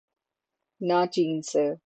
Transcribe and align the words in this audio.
نہ 0.81 1.05
چین 1.11 1.41
سے۔ 1.41 1.75